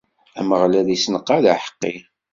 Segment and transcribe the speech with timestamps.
[0.39, 1.95] Ameɣlal issenqad aḥeqqi.